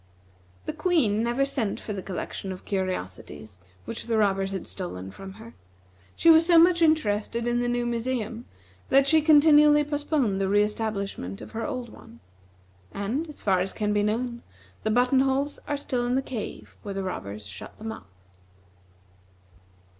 [0.65, 5.33] The Queen never sent for the collection of curiosities which the robbers had stolen from
[5.33, 5.53] her.
[6.15, 8.45] She was so much interested in the new museum
[8.89, 12.19] that she continually postponed the re establishment of her old one;
[12.91, 14.41] and, as far as can be known,
[14.81, 18.09] the button holes are still in the cave where the robbers shut them up.